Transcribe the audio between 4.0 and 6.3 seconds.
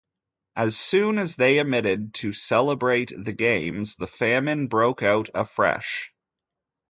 famine broke out afresh.